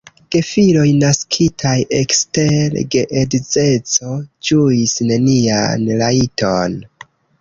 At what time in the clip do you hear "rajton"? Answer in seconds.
6.01-6.81